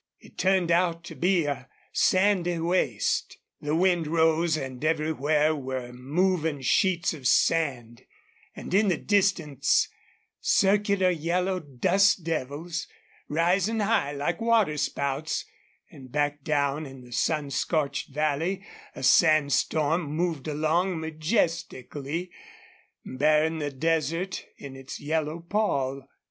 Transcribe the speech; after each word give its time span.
It 0.19 0.35
turned 0.35 0.71
out 0.71 1.03
to 1.03 1.15
be 1.15 1.45
a 1.45 1.69
sandy 1.93 2.57
waste. 2.57 3.37
The 3.61 3.75
wind 3.75 4.07
rose 4.07 4.57
and 4.57 4.83
everywhere 4.83 5.55
were 5.55 5.93
moving 5.93 6.61
sheets 6.61 7.13
of 7.13 7.27
sand, 7.27 8.07
and 8.55 8.73
in 8.73 8.87
the 8.87 8.97
distance 8.97 9.87
circular 10.39 11.11
yellow 11.11 11.59
dust 11.59 12.23
devils, 12.23 12.87
rising 13.27 13.79
high 13.81 14.11
like 14.13 14.41
waterspouts, 14.41 15.45
and 15.91 16.11
back 16.11 16.43
down 16.43 16.87
in 16.87 17.01
the 17.01 17.11
sun 17.13 17.51
scorched 17.51 18.09
valley 18.09 18.65
a 18.95 19.03
sandstorm 19.03 20.01
moved 20.15 20.47
along 20.47 20.99
majestically, 20.99 22.31
burying 23.05 23.59
the 23.59 23.69
desert 23.69 24.47
in 24.57 24.75
its 24.75 24.99
yellow 24.99 25.41
pall. 25.41 26.07